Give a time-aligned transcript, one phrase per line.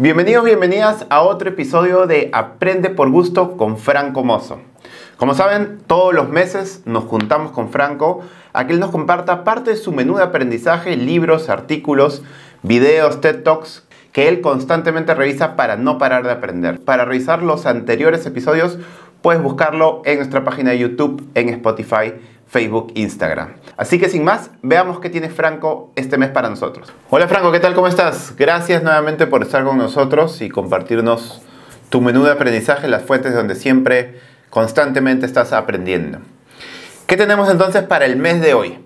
[0.00, 4.60] Bienvenidos, bienvenidas a otro episodio de Aprende por Gusto con Franco Mozo.
[5.16, 8.20] Como saben, todos los meses nos juntamos con Franco
[8.52, 12.22] a que él nos comparta parte de su menú de aprendizaje, libros, artículos,
[12.62, 16.78] videos, TED Talks que él constantemente revisa para no parar de aprender.
[16.78, 18.78] Para revisar los anteriores episodios,
[19.20, 22.14] puedes buscarlo en nuestra página de YouTube, en Spotify,
[22.48, 23.54] Facebook, Instagram.
[23.76, 26.92] Así que sin más, veamos qué tiene Franco este mes para nosotros.
[27.10, 27.74] Hola Franco, ¿qué tal?
[27.74, 28.34] ¿Cómo estás?
[28.36, 31.42] Gracias nuevamente por estar con nosotros y compartirnos
[31.90, 34.18] tu menú de aprendizaje, las fuentes donde siempre,
[34.50, 36.20] constantemente estás aprendiendo.
[37.06, 38.78] ¿Qué tenemos entonces para el mes de hoy?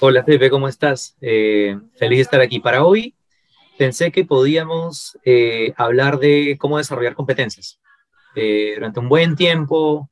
[0.00, 1.16] Hola Pepe, ¿cómo estás?
[1.20, 2.60] Eh, feliz de estar aquí.
[2.60, 3.14] Para hoy
[3.78, 7.78] pensé que podíamos eh, hablar de cómo desarrollar competencias.
[8.34, 10.10] Eh, durante un buen tiempo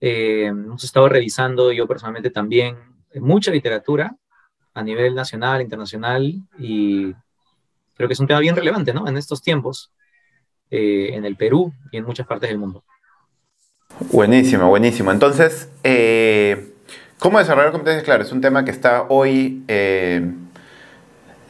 [0.00, 2.76] eh, hemos estado revisando, yo personalmente también,
[3.14, 4.14] mucha literatura
[4.74, 7.12] a nivel nacional, internacional, y
[7.94, 9.08] creo que es un tema bien relevante, ¿no?
[9.08, 9.92] En estos tiempos,
[10.70, 12.84] eh, en el Perú y en muchas partes del mundo.
[14.12, 15.10] Buenísimo, buenísimo.
[15.10, 16.72] Entonces, eh,
[17.18, 18.04] ¿cómo desarrollar competencias?
[18.04, 19.64] Claro, es un tema que está hoy,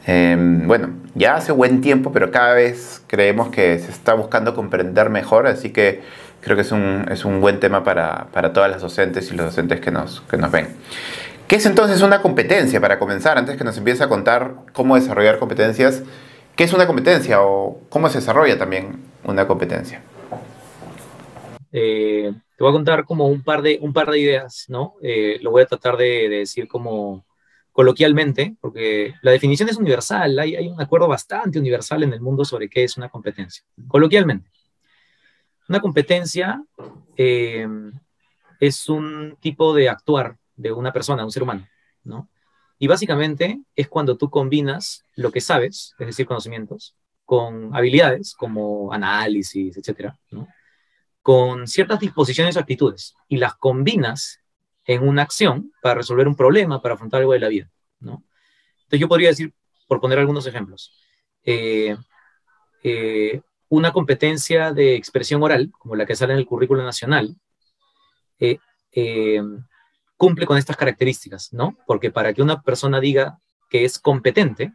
[0.07, 5.45] bueno, ya hace buen tiempo, pero cada vez creemos que se está buscando comprender mejor,
[5.45, 6.01] así que
[6.41, 9.47] creo que es un, es un buen tema para, para, todas las docentes y los
[9.47, 10.67] docentes que nos, que nos ven.
[11.47, 12.79] ¿Qué es entonces una competencia?
[12.79, 16.03] Para comenzar, antes que nos empiece a contar cómo desarrollar competencias,
[16.55, 20.01] ¿qué es una competencia o cómo se desarrolla también una competencia?
[21.71, 24.95] Eh, te voy a contar como un par de, un par de ideas, ¿no?
[25.01, 27.25] Eh, lo voy a tratar de, de, decir como
[27.71, 32.43] coloquialmente, porque la definición es universal, hay, hay un acuerdo bastante universal en el mundo
[32.43, 33.63] sobre qué es una competencia.
[33.87, 34.49] Coloquialmente.
[35.69, 36.63] Una competencia
[37.15, 37.67] eh,
[38.59, 41.67] es un tipo de actuar de una persona, un ser humano,
[42.03, 42.27] ¿no?
[42.79, 48.91] Y básicamente es cuando tú combinas lo que sabes, es decir, conocimientos, con habilidades como
[48.91, 50.17] análisis, etcétera,
[51.21, 54.39] con ciertas disposiciones o actitudes y las combinas
[54.85, 57.69] en una acción para resolver un problema, para afrontar algo de la vida,
[57.99, 58.23] ¿no?
[58.77, 59.53] Entonces yo podría decir,
[59.87, 60.91] por poner algunos ejemplos,
[61.43, 61.95] eh,
[62.81, 67.35] eh, una competencia de expresión oral, como la que sale en el currículo nacional,
[68.39, 68.57] eh,
[68.91, 69.41] eh,
[70.17, 71.77] cumple con estas características, ¿no?
[71.87, 74.73] Porque para que una persona diga que es competente,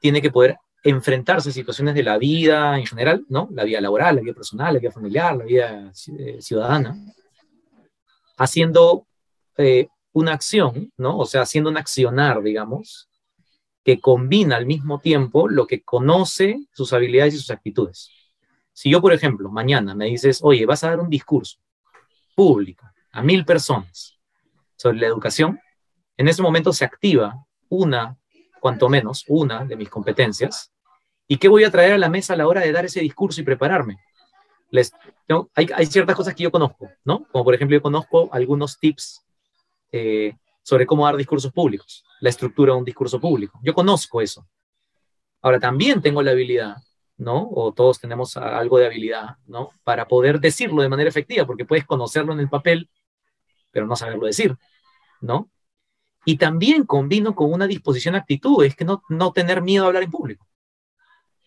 [0.00, 3.48] tiene que poder enfrentarse a situaciones de la vida en general, ¿no?
[3.52, 6.96] La vida laboral, la vida personal, la vida familiar, la vida eh, ciudadana,
[8.36, 9.06] haciendo
[9.56, 11.18] eh, una acción, ¿no?
[11.18, 13.08] O sea, haciendo un accionar, digamos,
[13.84, 18.10] que combina al mismo tiempo lo que conoce, sus habilidades y sus actitudes.
[18.72, 21.58] Si yo, por ejemplo, mañana me dices, oye, vas a dar un discurso
[22.34, 24.18] público a mil personas
[24.76, 25.60] sobre la educación,
[26.16, 28.16] en ese momento se activa una,
[28.60, 30.72] cuanto menos, una de mis competencias.
[31.28, 33.40] ¿Y qué voy a traer a la mesa a la hora de dar ese discurso
[33.40, 33.98] y prepararme?
[34.70, 34.92] Les,
[35.54, 37.26] hay, ciertas cosas que yo conozco, ¿no?
[37.30, 39.24] Como por ejemplo, yo conozco algunos tips
[39.92, 40.34] eh,
[40.64, 43.60] sobre cómo dar discursos públicos, la estructura de un discurso público.
[43.62, 44.48] Yo conozco eso.
[45.40, 46.78] Ahora, también tengo la habilidad
[47.16, 47.48] ¿no?
[47.52, 49.70] O todos tenemos algo de habilidad, ¿no?
[49.84, 52.90] Para poder decirlo de manera efectiva, porque puedes conocerlo en el papel,
[53.70, 54.56] pero no saberlo decir,
[55.20, 55.50] ¿no?
[56.24, 60.02] Y también combino con una disposición actitud, es que no, no tener miedo a hablar
[60.02, 60.46] en público.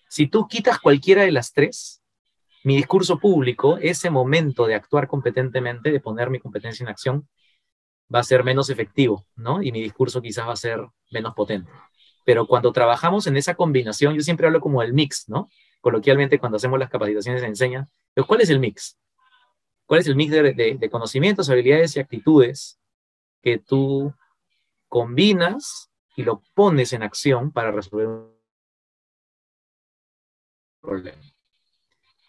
[0.07, 2.01] Si tú quitas cualquiera de las tres,
[2.63, 7.27] mi discurso público, ese momento de actuar competentemente, de poner mi competencia en acción,
[8.13, 9.61] va a ser menos efectivo, ¿no?
[9.61, 10.79] Y mi discurso quizás va a ser
[11.11, 11.71] menos potente.
[12.25, 15.49] Pero cuando trabajamos en esa combinación, yo siempre hablo como el mix, ¿no?
[15.81, 17.87] Coloquialmente, cuando hacemos las capacitaciones se enseña,
[18.27, 18.97] ¿cuál es el mix?
[19.85, 22.79] ¿Cuál es el mix de, de, de conocimientos, habilidades y actitudes
[23.41, 24.13] que tú
[24.89, 28.31] combinas y lo pones en acción para resolver un
[30.81, 31.21] problema?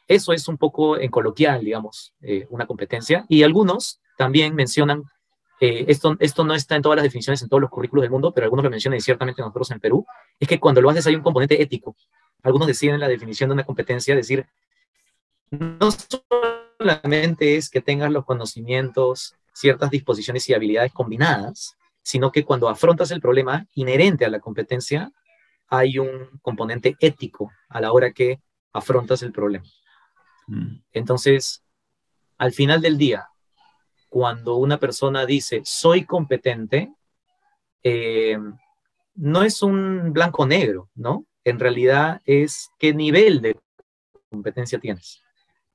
[0.09, 3.27] Eso es un poco en coloquial, digamos, eh, una competencia.
[3.28, 5.04] Y algunos también mencionan
[5.60, 8.33] eh, esto, esto no está en todas las definiciones, en todos los currículos del mundo,
[8.33, 10.07] pero algunos lo mencionan y ciertamente nosotros en Perú,
[10.39, 11.97] es que cuando lo haces hay un componente ético.
[12.43, 14.47] Algunos deciden en la definición de una competencia decir,
[15.51, 15.91] no
[16.78, 23.10] solamente es que tengas los conocimientos, ciertas disposiciones y habilidades combinadas, sino que cuando afrontas
[23.10, 25.10] el problema inherente a la competencia,
[25.69, 28.41] hay un componente ético a la hora que
[28.72, 29.66] afrontas el problema.
[30.47, 30.77] Mm.
[30.93, 31.65] Entonces,
[32.39, 33.28] al final del día,
[34.09, 36.93] cuando una persona dice soy competente,
[37.83, 38.39] eh,
[39.15, 41.27] no es un blanco-negro, ¿no?
[41.45, 43.57] En realidad es qué nivel de
[44.31, 45.22] competencia tienes.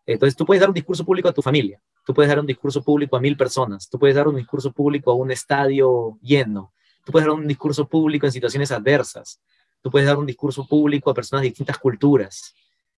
[0.05, 2.83] Entonces tú puedes dar un discurso público a tu familia, tú puedes dar un discurso
[2.83, 6.73] público a mil personas, tú puedes dar un discurso público a un estadio lleno,
[7.05, 9.41] tú puedes dar un discurso público en situaciones adversas,
[9.81, 12.53] tú puedes dar un discurso público a personas de distintas culturas,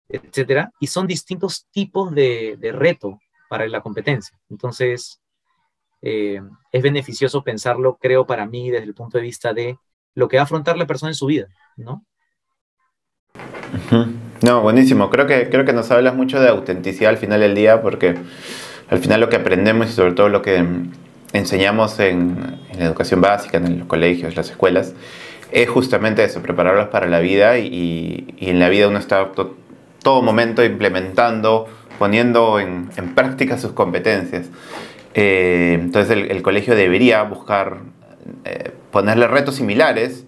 [0.08, 4.40] etcétera, y son distintos tipos de, reto para la competencia.
[4.50, 5.22] Entonces,
[6.06, 6.40] eh,
[6.72, 9.78] es beneficioso pensarlo, creo, para mí, desde el punto de vista de
[10.14, 12.06] lo que va a afrontar la persona en su vida, ¿no?
[14.42, 15.10] No, buenísimo.
[15.10, 18.16] Creo que, creo que nos hablas mucho de autenticidad al final del día, porque
[18.90, 20.64] al final lo que aprendemos y sobre todo lo que
[21.34, 24.94] enseñamos en, la educación básica, en los colegios, las escuelas,
[25.52, 29.32] es justamente eso, prepararlos para la vida y, en la vida uno está
[30.04, 31.66] todo momento implementando,
[31.98, 34.50] poniendo en, práctica sus competencias.
[35.18, 37.84] Eh, entonces el, colegio debería buscar
[38.44, 40.26] eh, ponerle retos similares,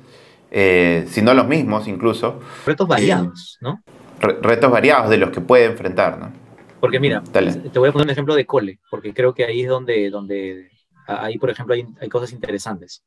[0.50, 2.40] eh, si no los mismos incluso.
[2.66, 3.84] Retos variados, ¿no?
[4.20, 6.32] retos variados de los que puede enfrentar, ¿no?
[6.80, 9.70] Porque mira, te voy a poner un ejemplo de cole, porque creo que ahí es
[9.70, 10.70] donde, donde
[11.06, 13.04] ahí, por ejemplo, hay, hay cosas interesantes.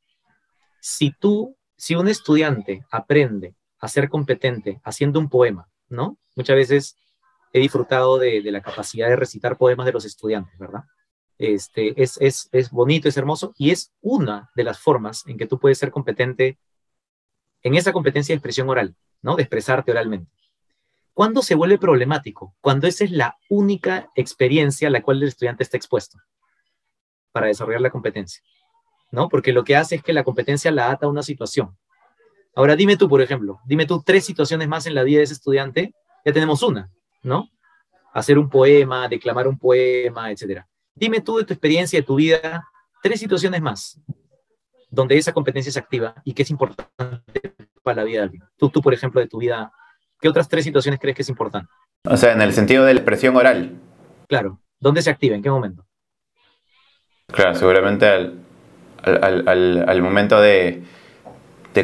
[0.79, 6.17] Si tú, si un estudiante aprende a ser competente haciendo un poema, ¿no?
[6.35, 6.95] Muchas veces
[7.53, 10.83] he disfrutado de, de la capacidad de recitar poemas de los estudiantes, ¿verdad?
[11.43, 15.47] Este, es, es, es bonito, es hermoso y es una de las formas en que
[15.47, 16.59] tú puedes ser competente
[17.63, 19.35] en esa competencia de expresión oral, ¿no?
[19.35, 20.31] De expresarte oralmente.
[21.15, 22.55] ¿Cuándo se vuelve problemático?
[22.61, 26.19] Cuando esa es la única experiencia a la cual el estudiante está expuesto
[27.31, 28.43] para desarrollar la competencia,
[29.09, 29.27] ¿no?
[29.27, 31.75] Porque lo que hace es que la competencia la ata a una situación.
[32.53, 35.33] Ahora, dime tú, por ejemplo, dime tú tres situaciones más en la vida de ese
[35.33, 36.91] estudiante, ya tenemos una,
[37.23, 37.49] ¿no?
[38.13, 40.65] Hacer un poema, declamar un poema, etc.
[40.95, 42.67] Dime tú de tu experiencia, de tu vida,
[43.01, 43.99] tres situaciones más
[44.89, 48.43] donde esa competencia es activa y que es importante para la vida de alguien.
[48.57, 49.71] Tú, tú, por ejemplo, de tu vida,
[50.21, 51.69] ¿Qué otras tres situaciones crees que es importante?
[52.07, 53.79] O sea, en el sentido de la expresión oral.
[54.27, 54.59] Claro.
[54.79, 55.35] ¿Dónde se activa?
[55.35, 55.85] ¿En qué momento?
[57.27, 60.83] Claro, seguramente al, momento de,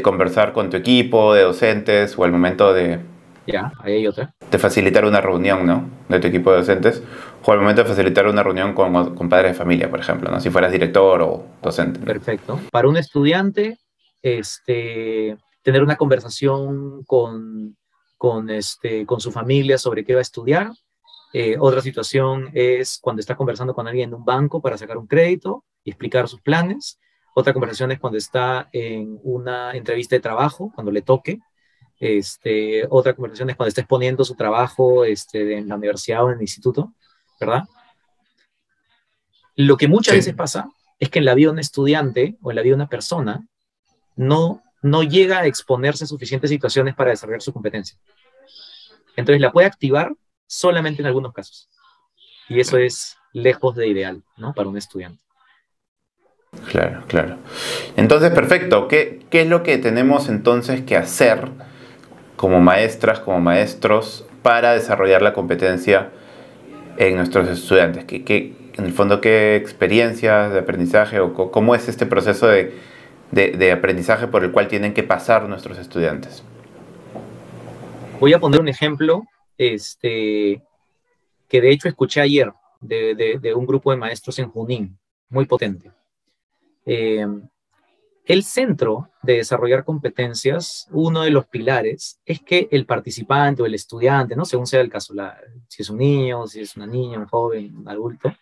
[0.04, 3.00] conversar con tu equipo, de docentes, o al momento de...
[3.48, 4.34] Ya, ahí hay otra.
[4.52, 5.90] De facilitar una reunión, ¿no?
[6.10, 7.02] De tu equipo de docentes.
[7.44, 10.40] O al momento de facilitar una reunión con, con padres de familia, por ejemplo, ¿no?
[10.40, 12.00] Si fueras director o docente.
[12.02, 12.60] Perfecto.
[12.72, 13.80] Para un estudiante,
[14.22, 17.78] este, tener una conversación con
[18.18, 20.72] con, este, con su familia sobre qué va a estudiar.
[21.34, 25.08] Eh, otra situación es cuando está conversando con alguien en un banco para sacar un
[25.08, 27.00] crédito y explicar sus planes.
[27.36, 31.40] Otra conversación es cuando está en una entrevista de trabajo, cuando le toque.
[32.00, 36.36] Este, otra conversación es cuando está exponiendo su trabajo este, en la universidad o en
[36.36, 36.94] el instituto,
[37.40, 37.64] ¿verdad?
[39.56, 42.56] Lo que muchas veces pasa es que en la vida de un estudiante o en
[42.56, 43.48] la vida de una persona
[44.16, 47.98] no no llega a exponerse a suficientes situaciones para desarrollar su competencia.
[49.16, 50.14] Entonces la puede activar
[50.46, 51.70] solamente en algunos casos.
[52.50, 54.54] Y eso es lejos de ideal, ¿no?
[54.54, 55.22] Para un estudiante.
[56.70, 57.38] Claro, claro.
[57.98, 58.88] Entonces, perfecto.
[58.88, 61.50] ¿Qué, es lo que tenemos entonces que hacer
[62.38, 66.12] como maestras, como maestros, para desarrollar la competencia
[66.98, 68.06] en nuestros estudiantes?
[68.06, 72.74] ¿Qué, en el fondo, qué experiencias de aprendizaje o cómo es este proceso de
[73.32, 76.44] de, aprendizaje por el cual tienen que pasar nuestros estudiantes.
[78.20, 79.24] Voy a poner un ejemplo
[79.58, 80.62] este,
[81.48, 82.52] que de hecho escuché ayer
[82.82, 84.98] de, un grupo de maestros en Junín,
[85.30, 85.92] muy potente.
[86.86, 87.26] Eh,
[88.28, 93.74] el centro de desarrollar competencias, uno de los pilares, es que el participante o el
[93.74, 94.44] estudiante, ¿no?
[94.44, 95.14] según sea el caso,
[95.70, 98.34] si es un niño, si es una niña, un joven, un adulto,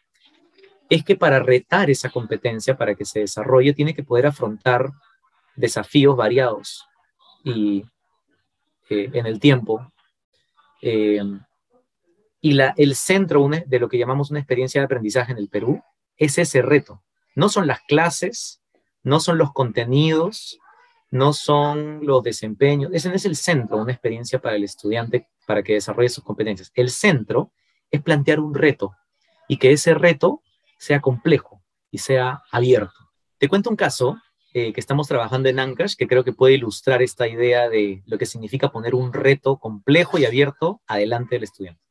[0.89, 4.89] es que para retar esa competencia, para que se desarrolle, tiene que poder afrontar
[5.55, 6.83] desafíos variados
[7.43, 7.85] y
[8.89, 9.91] eh, en el tiempo.
[10.81, 11.21] Eh,
[12.41, 15.81] y la, el centro de lo que llamamos una experiencia de aprendizaje en el Perú
[16.17, 17.03] es ese reto.
[17.35, 18.61] No son las clases,
[19.05, 20.59] no son los contenidos,
[21.11, 22.91] no son los desempeños.
[22.93, 26.71] Ese no es el centro, una experiencia para el estudiante para que desarrolle sus competencias.
[26.73, 27.51] El centro
[27.91, 28.93] es plantear un reto
[29.47, 30.41] y que ese reto
[30.79, 33.11] sea complejo y sea abierto.
[33.37, 34.17] Te cuento un caso
[34.53, 38.17] eh, que estamos trabajando en Ancash que creo que puede ilustrar esta idea de lo
[38.17, 41.84] que significa poner un reto complejo y abierto adelante del estudiante.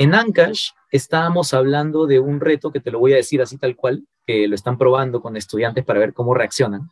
[0.00, 3.76] En Ancash estábamos hablando de un reto que te lo voy a decir así tal
[3.76, 6.90] cual, que lo están probando con estudiantes para ver cómo reaccionan.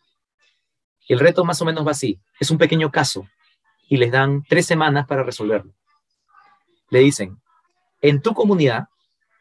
[1.08, 2.20] El reto más o menos va así.
[2.38, 3.26] Es un pequeño caso
[3.88, 5.72] y les dan tres semanas para resolverlo.
[6.90, 7.40] Le dicen,
[8.02, 8.88] en tu comunidad,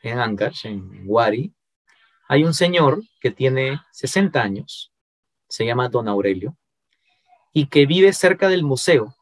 [0.01, 1.53] en Ancash, en Wari,
[2.29, 4.93] hay un señor que tiene 60 años,
[5.50, 6.55] se llama Don Aurelio,
[7.51, 9.13] y que vive cerca del museo.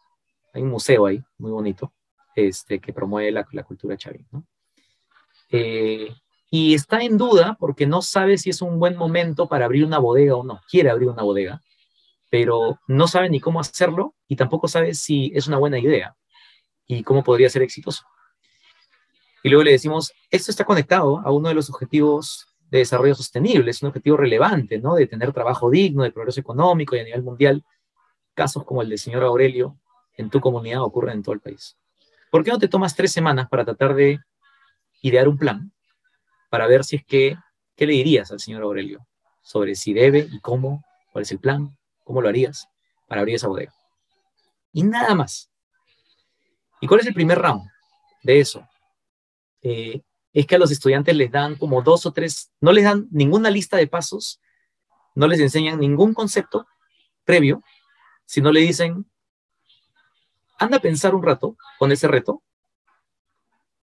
[0.53, 1.91] Hay un museo ahí, muy bonito,
[2.35, 4.27] este, que promueve la, cultura chavín.
[5.49, 6.09] Eh,
[6.51, 9.99] y está en duda porque no sabe si es un buen momento para abrir una
[9.99, 10.61] bodega o no.
[10.69, 11.61] Quiere abrir una bodega,
[12.29, 16.15] pero no sabe ni cómo hacerlo y tampoco sabe si es una buena idea
[16.87, 18.03] y cómo podría ser exitoso.
[19.43, 23.69] y luego le decimos, esto está conectado a uno de los objetivos de desarrollo sostenible,
[23.69, 24.95] es un objetivo relevante, ¿no?
[24.95, 27.63] De tener trabajo digno, de progreso económico y a nivel mundial.
[28.33, 29.77] Casos como el del señor Aurelio
[30.17, 31.77] en tu comunidad ocurren en todo el país.
[32.31, 34.19] ¿Por qué no te tomas tres semanas para tratar de
[35.01, 35.71] idear un plan
[36.49, 37.37] para ver si es que,
[37.75, 39.05] ¿qué le dirías al señor Aurelio
[39.41, 42.67] sobre si debe y cómo, cuál es el plan, cómo lo harías
[43.07, 43.73] para abrir esa bodega?
[44.71, 45.49] Y nada más.
[46.81, 47.69] ¿Y cuál es el primer round
[48.23, 48.67] de eso?
[49.61, 50.01] Eh,
[50.33, 53.49] es que a los estudiantes les dan como dos o tres, no les dan ninguna
[53.49, 54.39] lista de pasos,
[55.15, 56.67] no les enseñan ningún concepto
[57.23, 57.63] previo,
[58.25, 59.09] sino le dicen,
[60.57, 62.41] anda a pensar un rato con ese reto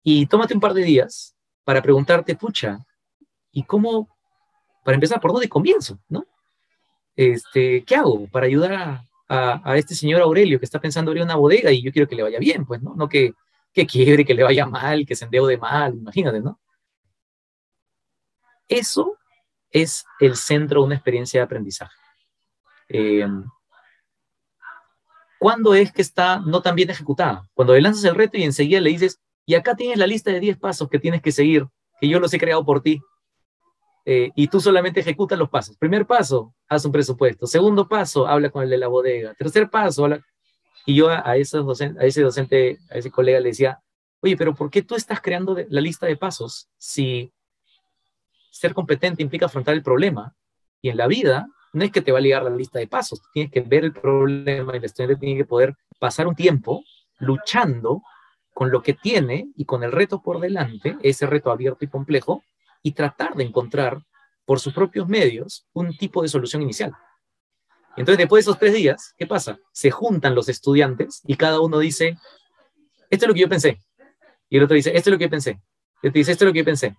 [0.02, 2.78] y tómate un par de días para preguntarte, pucha,
[3.52, 4.08] ¿y cómo,
[4.84, 5.98] para empezar, por dónde comienzo?
[6.08, 6.24] ¿No?
[7.14, 11.72] Este, ¿Qué hago para ayudar a, este señor Aurelio que está pensando abrir una bodega
[11.72, 12.66] y yo quiero que le vaya bien?
[12.66, 12.94] Pues, ¿no?
[12.94, 13.32] No que
[13.72, 16.60] que quiebre, que le vaya mal, que se endeude mal, imagínate, ¿no?
[18.68, 19.18] Eso
[19.70, 21.96] es el centro de una experiencia de aprendizaje.
[22.88, 23.26] Eh,
[25.42, 27.48] ¿Cuándo es que está no tan bien ejecutada?
[27.52, 30.38] Cuando le lanzas el reto y enseguida le dices, y acá tienes la lista de
[30.38, 31.66] 10 pasos que tienes que seguir,
[32.00, 33.00] que yo los he creado por ti.
[34.04, 35.76] Eh, y tú solamente ejecutas los pasos.
[35.76, 37.48] Primer paso, haz un presupuesto.
[37.48, 39.34] Segundo paso, habla con el de la bodega.
[39.34, 40.24] Tercer paso, habla...
[40.86, 43.80] Y yo a, a ese docente, a ese colega le decía,
[44.20, 47.32] oye, pero ¿por qué tú estás creando la lista de pasos si
[48.52, 50.36] ser competente implica afrontar el problema?
[50.80, 53.22] Y en la vida no es que te va a ligar la lista de pasos,
[53.32, 56.84] tienes que ver el problema y el estudiante tiene que poder pasar un tiempo
[57.18, 58.02] luchando
[58.52, 62.42] con lo que tiene y con el reto por delante, ese reto abierto y complejo,
[62.82, 64.02] y tratar de encontrar
[64.44, 66.92] por sus propios medios un tipo de solución inicial.
[67.96, 69.58] Entonces, después de esos tres días, ¿qué pasa?
[69.72, 72.18] Se juntan los estudiantes y cada uno dice,
[73.10, 73.78] esto es lo que yo pensé.
[74.48, 75.60] Y el otro dice, esto es lo que yo pensé.
[76.02, 76.96] Y otro dice, esto es lo que yo pensé.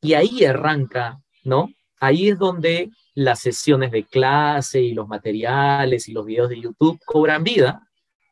[0.00, 1.68] Y ahí arranca, ¿no?
[2.00, 7.00] Ahí es donde las sesiones de clase y los materiales y los videos de YouTube
[7.04, 7.82] cobran vida,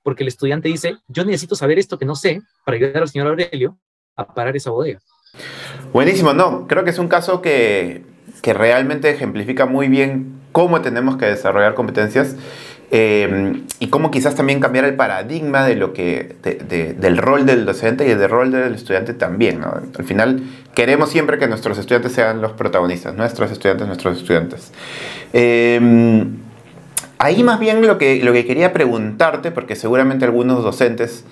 [0.05, 3.27] porque el estudiante dice, yo necesito saber esto que no sé para ayudar al señor
[3.27, 3.77] Aurelio
[4.15, 5.01] a parar esa bodega.
[5.93, 8.05] Buenísimo, no, creo que es un caso que,
[8.43, 12.37] que realmente ejemplifica muy bien cómo tenemos que desarrollar competencias
[12.91, 16.37] eh, y cómo quizás también cambiar el paradigma de lo que,
[16.99, 19.63] del rol del docente y del rol del estudiante también.
[19.65, 20.43] Al final
[20.75, 24.73] queremos siempre que nuestros estudiantes sean los protagonistas, nuestros estudiantes, nuestros estudiantes.
[25.33, 26.25] Eh,
[27.19, 31.25] ahí más bien lo que, lo que quería preguntarte, porque seguramente algunos docentes,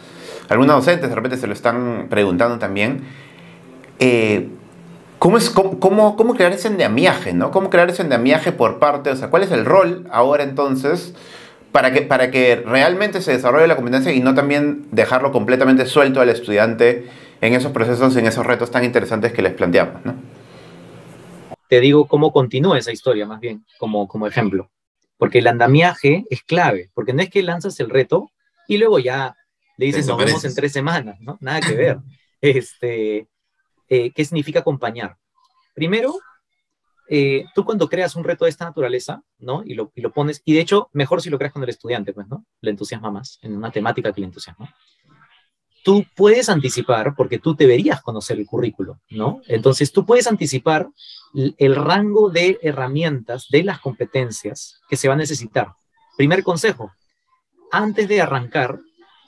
[0.48, 3.02] algunos docentes de repente se lo están preguntando también,
[4.00, 4.48] eh,
[5.20, 7.50] ¿Cómo, es, cómo, cómo, crear ese endemiaje, ¿no?
[7.50, 9.08] ¿Cómo crear ese endemiaje por parte?
[9.08, 11.14] O sea, ¿cuál es el rol ahora entonces
[11.74, 16.20] para que, para que realmente se desarrolle la competencia y no también dejarlo completamente suelto
[16.20, 20.14] al estudiante en esos procesos, en esos retos tan interesantes que les planteamos, ¿no?
[21.68, 24.70] Te digo cómo continúa esa historia, más bien, como, como ejemplo.
[25.16, 28.30] Porque el andamiaje es clave, porque no es que lanzas el reto
[28.68, 29.34] y luego ya
[29.76, 31.38] le dices, nos vemos en tres semanas, ¿no?
[31.40, 31.98] Nada que ver.
[32.40, 33.26] Este,
[33.88, 35.16] eh, ¿qué significa acompañar?
[35.74, 36.14] Primero,
[37.08, 39.62] eh, tú cuando creas un reto de esta naturaleza, ¿no?
[39.64, 42.12] Y lo, y lo, pones, y de hecho, mejor si lo creas con el estudiante,
[42.12, 42.44] pues, ¿no?
[42.60, 44.74] Le entusiasma más, en una temática que le entusiasma.
[45.84, 49.42] Tú puedes anticipar, porque tú deberías conocer el currículo, ¿no?
[49.48, 50.88] Entonces, tú puedes anticipar
[51.34, 55.74] el rango de herramientas, de las competencias que se va a necesitar.
[56.16, 56.90] Primer consejo,
[57.70, 58.78] antes de arrancar,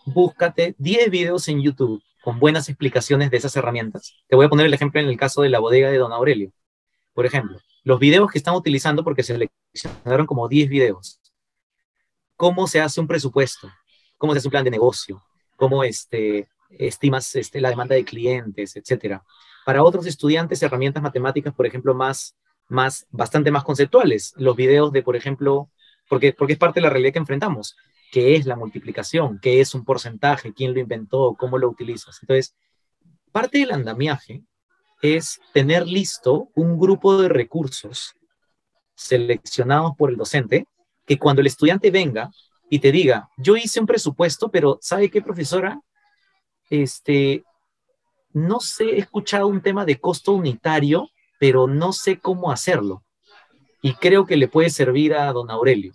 [0.06, 4.14] búscate 10 videos en YouTube con buenas explicaciones de esas herramientas.
[4.28, 6.52] Te voy a poner el ejemplo en el caso de la bodega de Don Aurelio.
[7.12, 11.20] Por ejemplo, los videos que están utilizando, porque se seleccionaron como 10 videos.
[12.34, 13.70] ¿Cómo se hace un presupuesto?
[14.18, 15.22] ¿Cómo se hace un plan de negocio?
[15.54, 19.22] ¿Cómo este, estimas este, la demanda de clientes, etcétera?
[19.64, 24.34] Para otros estudiantes, herramientas matemáticas, por ejemplo, más, más, bastante más conceptuales.
[24.36, 25.70] Los videos de, por ejemplo,
[26.08, 27.76] porque, porque es parte de la realidad que enfrentamos
[28.10, 32.18] qué es la multiplicación, qué es un porcentaje, quién lo inventó, cómo lo utilizas.
[32.20, 32.56] Entonces,
[33.30, 34.42] parte del andamiaje
[35.02, 38.14] es tener listo un grupo de recursos
[38.94, 40.66] seleccionados por el docente
[41.04, 42.30] que cuando el estudiante venga
[42.68, 45.80] y te diga, yo hice un presupuesto, pero ¿sabe qué, profesora?
[46.68, 47.44] Este,
[48.32, 53.04] no sé, he escuchado un tema de costo unitario, pero no sé cómo hacerlo.
[53.82, 55.92] Y creo que le puede servir a don Aurelio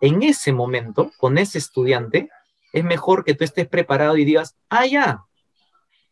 [0.00, 2.30] en ese momento, con ese estudiante,
[2.72, 5.24] es mejor que tú estés preparado y digas, ah, ya,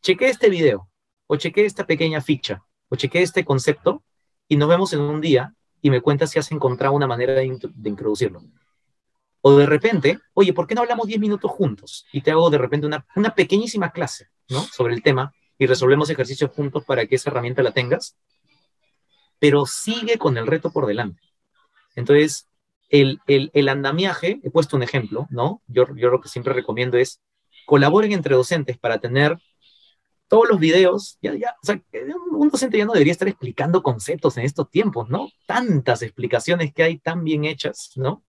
[0.02, 0.88] chequé este video,
[1.28, 4.02] o chequé esta pequeña ficha, o chequé este concepto,
[4.48, 7.44] y nos vemos en un día y me cuentas si has encontrado una manera de,
[7.44, 8.42] introducirlo.
[9.42, 12.06] O de repente, oye, ¿por qué no hablamos 10 minutos juntos?
[12.12, 14.62] Y te hago de repente una, una pequeñísima clase, ¿no?
[14.62, 18.16] Sobre el tema, y resolvemos ejercicios juntos para que esa herramienta la tengas,
[19.38, 21.22] pero sigue con el reto por delante.
[21.94, 22.48] Entonces,
[22.88, 25.62] el, el, andamiaje, he puesto un ejemplo, ¿no?
[25.66, 27.20] Yo, yo lo que siempre recomiendo es
[27.66, 29.38] colaboren entre docentes para tener
[30.28, 31.82] todos los videos, ya, ya, o sea,
[32.32, 35.30] un docente ya no debería estar explicando conceptos en estos tiempos, ¿no?
[35.46, 38.22] Tantas explicaciones que hay tan bien hechas, ¿no?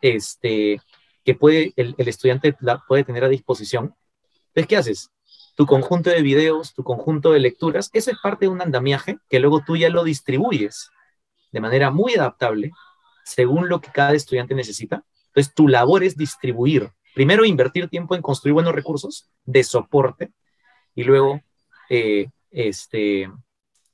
[0.00, 0.80] Este,
[1.24, 3.94] que puede, el, el estudiante la puede tener a disposición.
[4.48, 5.10] Entonces, ¿qué haces?
[5.56, 9.40] Tu conjunto de videos, tu conjunto de lecturas, eso es parte de un andamiaje que
[9.40, 10.90] luego tú ya lo distribuyes
[11.50, 12.70] de manera muy adaptable
[13.24, 15.04] según lo que cada estudiante necesita.
[15.28, 16.90] Entonces, tu labor es distribuir.
[17.14, 20.32] Primero, invertir tiempo en construir buenos recursos de soporte
[20.94, 21.40] y luego
[21.88, 23.30] eh, este,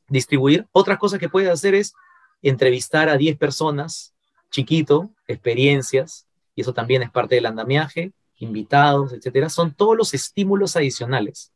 [0.09, 0.67] distribuir.
[0.73, 1.95] Otra cosa que puedes hacer es
[2.43, 4.15] entrevistar a 10 personas,
[4.51, 9.49] chiquito, experiencias, y eso también es parte del andamiaje, invitados, etcétera.
[9.49, 11.53] Son todos los estímulos adicionales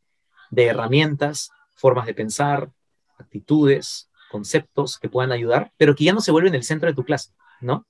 [0.51, 2.71] de herramientas, formas de pensar,
[3.19, 7.05] actitudes, conceptos que puedan ayudar, pero que ya no se vuelven el centro de tu
[7.05, 7.87] clase, ¿no?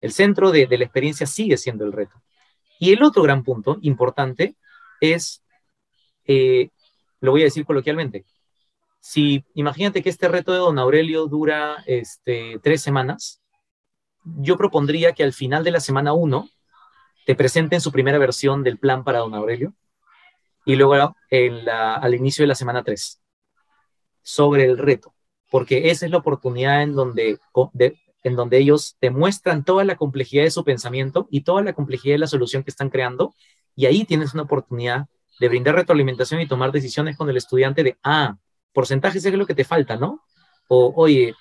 [0.00, 2.22] El centro de, la experiencia sigue siendo el reto.
[2.78, 4.56] Y el otro gran punto importante
[5.00, 5.42] es
[6.26, 6.70] eh,
[7.22, 8.26] lo voy a decir coloquialmente.
[9.00, 13.40] Si imagínate que este reto de don Aurelio dura este, tres semanas,
[14.24, 16.48] yo propondría que al final de la semana uno
[17.24, 19.72] te presenten su primera versión del plan para don Aurelio
[20.64, 21.14] y luego
[21.66, 23.20] al inicio de la semana tres
[24.22, 25.14] sobre el reto,
[25.50, 27.38] porque esa es la oportunidad en donde,
[28.22, 32.14] en donde ellos te muestran toda la complejidad de su pensamiento y toda la complejidad
[32.14, 33.34] de la solución que están creando
[33.74, 35.06] y ahí tienes una oportunidad
[35.38, 38.36] de brindar retroalimentación y tomar decisiones con el estudiante de, ah,
[38.72, 40.22] porcentajes es lo que te falta, ¿no?
[40.68, 41.34] O, oye,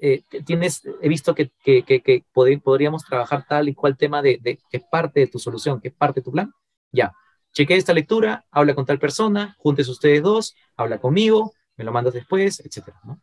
[0.00, 4.58] eh, tienes, he visto que, que, que, podríamos trabajar tal y cual tema de, de
[4.70, 6.52] qué parte de tu solución, qué parte de tu plan.
[6.90, 7.12] Ya,
[7.52, 12.14] cheque esta lectura, habla con tal persona, juntes ustedes dos, habla conmigo, me lo mandas
[12.14, 13.20] después, etcétera, ¿no?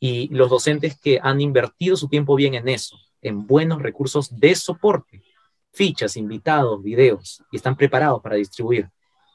[0.00, 4.54] Y los docentes que han invertido su tiempo bien en eso, en buenos recursos de
[4.54, 5.22] soporte,
[5.72, 8.90] fichas, invitados, videos, y están preparados para distribuir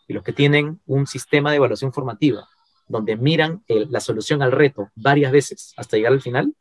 [0.08, 2.48] y los que tienen un sistema de evaluación formativa
[2.88, 6.54] donde miran la solución al reto varias veces hasta llegar al final,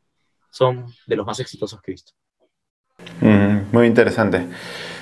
[0.49, 2.13] son de los más exitosos que he visto.
[3.21, 4.45] Mm, muy interesante.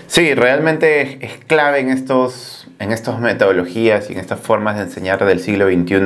[0.08, 5.24] Sí, realmente es, clave en estos, en estas metodologías y en estas formas de enseñar
[5.26, 6.00] del siglo XXI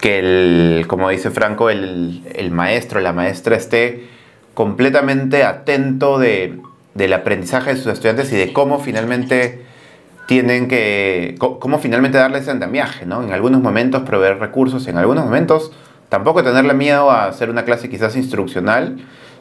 [0.00, 4.08] que, el, como dice Franco, el, el maestro, la maestra esté
[4.54, 6.58] completamente atento de,
[6.94, 9.62] del aprendizaje de sus estudiantes y de cómo finalmente
[10.26, 13.22] tienen que, cómo finalmente darle ese andamiaje, ¿no?
[13.22, 15.72] En algunos momentos proveer recursos, en algunos momentos
[16.08, 18.98] tampoco tenerle miedo a hacer una clase quizás instruccional,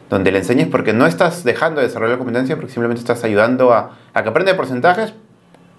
[0.10, 3.74] donde le enseñes porque no estás dejando de desarrollar la competencia, porque simplemente estás ayudando
[3.74, 5.13] a, a que aprenda porcentajes,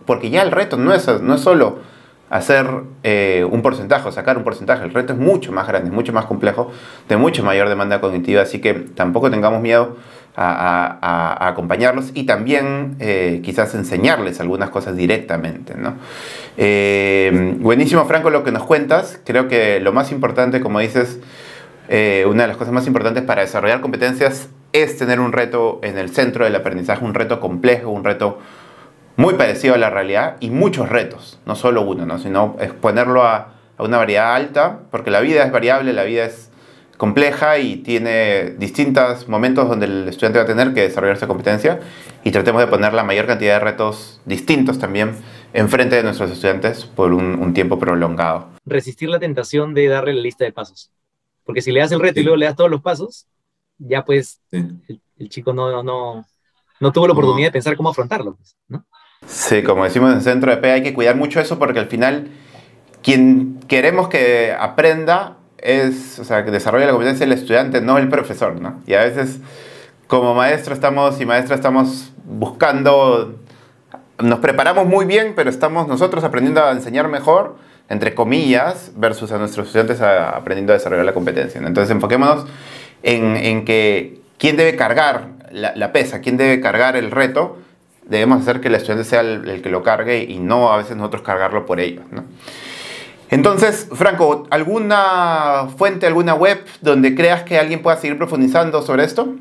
[0.07, 1.81] porque ya el reto no es, no es solo
[2.33, 2.67] hacer
[3.03, 6.73] eh, un porcentaje sacar un porcentaje, el reto es mucho más grande, mucho más complejo,
[7.07, 9.99] de mucho mayor demanda cognitiva, así que tampoco tengamos miedo
[10.37, 15.75] a, acompañarlos y también eh, quizás enseñarles algunas cosas directamente.
[15.77, 15.95] ¿no?
[16.57, 19.21] Eh, buenísimo, Franco, lo que nos cuentas.
[19.25, 21.21] Creo que lo más importante, como dices,
[21.89, 25.99] eh, una de las cosas más importantes para desarrollar competencias es tener un reto en
[25.99, 28.39] el centro del aprendizaje, un reto complejo, un reto
[29.17, 32.19] muy parecido a la realidad y muchos retos, no solo uno, ¿no?
[32.19, 36.52] sino exponerlo a, a una variedad alta, porque la vida es variable, la vida es
[36.97, 41.81] compleja y tiene distintos momentos donde el estudiante va a tener que desarrollar esa competencia
[42.25, 45.17] y tratemos de poner la mayor cantidad de retos distintos también
[45.53, 48.49] enfrente de nuestros estudiantes por un, tiempo prolongado.
[48.65, 50.91] Resistir la tentación de darle la lista de pasos.
[51.45, 53.27] Porque si le das el reto y luego le das todos los pasos,
[53.79, 56.25] ya pues el, chico no, no,
[56.81, 58.37] no tuvo la oportunidad de pensar cómo afrontarlo.
[58.37, 58.87] Pues, ¿no?
[59.27, 61.89] Sí, como decimos en el centro de P, hay que cuidar mucho eso porque al
[61.89, 62.31] final
[63.03, 68.09] quien queremos que aprenda es, o sea, que desarrolla la competencia el estudiante, no el
[68.09, 68.81] profesor, ¿no?
[68.87, 69.39] Y a veces
[70.07, 73.37] como maestro estamos y maestra estamos buscando,
[74.19, 77.57] nos preparamos muy bien, pero estamos nosotros aprendiendo a enseñar mejor,
[77.89, 81.61] entre comillas, versus a nuestros estudiantes aprendiendo a desarrollar la competencia.
[81.65, 82.47] Entonces enfoquémonos
[83.03, 87.57] en, en, que quién debe cargar la, la, pesa, quién debe cargar el reto,
[88.05, 91.23] debemos hacer que el estudiante sea el, que lo cargue y no a veces nosotros
[91.23, 92.05] cargarlo por ellos.
[93.33, 99.37] Entonces, Franco, ¿alguna fuente, alguna web donde creas que alguien pueda seguir profundizando sobre esto?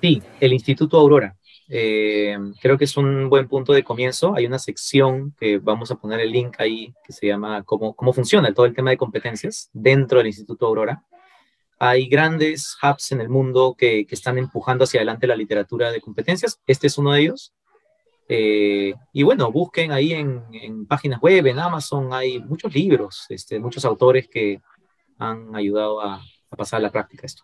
[0.00, 1.36] Sí, el Instituto Aurora.
[1.68, 4.34] Eh, creo que es un buen punto de comienzo.
[4.34, 8.12] Hay una sección que vamos a poner el link ahí que se llama cómo, cómo
[8.12, 11.04] funciona todo el tema de competencias dentro del Instituto Aurora.
[11.78, 16.00] Hay grandes hubs en el mundo que, que están empujando hacia adelante la literatura de
[16.00, 16.60] competencias.
[16.66, 17.52] Este es uno de ellos.
[18.28, 23.86] Eh, y bueno, busquen ahí en, páginas web, en Amazon, hay muchos libros, este, muchos
[23.86, 24.60] autores que
[25.18, 26.20] han ayudado a,
[26.54, 27.42] pasar a la práctica esto.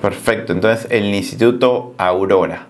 [0.00, 2.68] Perfecto, entonces el Instituto Aurora.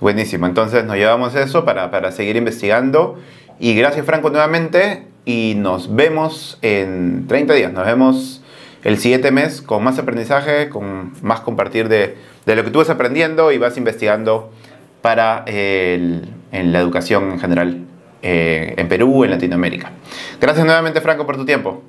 [0.00, 3.18] Buenísimo, entonces nos llevamos eso para, para seguir investigando.
[3.58, 8.42] Y gracias Franco nuevamente y nos vemos en 30 días, nos vemos
[8.84, 12.90] el siguiente mes con más aprendizaje, con más compartir de, de lo que tú vas
[12.90, 14.52] aprendiendo y vas investigando
[15.02, 17.86] para el, en la educación en general
[18.22, 19.92] eh, en Perú, en Latinoamérica.
[20.40, 21.82] Gracias nuevamente, Franco, por tu tiempo.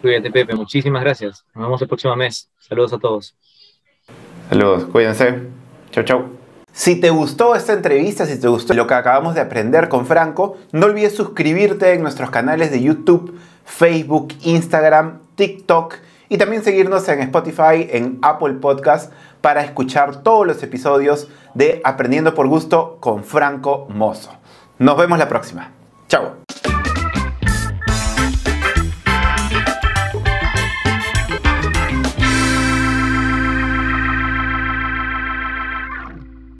[0.00, 0.54] Cuídate, Pepe.
[0.54, 1.44] Muchísimas gracias.
[1.54, 2.48] Nos vemos el próximo mes.
[2.58, 3.34] Saludos a todos.
[4.48, 4.84] Saludos.
[4.84, 5.42] Cuídense.
[5.90, 6.38] Chau, chau.
[6.72, 10.56] Si te gustó esta entrevista, si te gustó lo que acabamos de aprender con Franco,
[10.72, 15.96] no olvides suscribirte en nuestros canales de YouTube, Facebook, Instagram, TikTok
[16.28, 22.34] y también seguirnos en Spotify, en Apple Podcast para escuchar todos los episodios de Aprendiendo
[22.34, 24.32] por Gusto con Franco Mozo.
[24.78, 25.70] Nos vemos la próxima.
[26.08, 26.37] Chao.